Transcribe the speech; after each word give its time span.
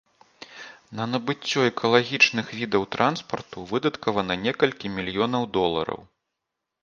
На 0.99 1.05
набыццё 1.13 1.59
экалагічных 1.71 2.47
відаў 2.61 2.83
транспарту 2.97 3.57
выдаткавана 3.73 4.33
некалькі 4.45 4.93
мільёнаў 4.97 5.43
долараў. 5.59 6.01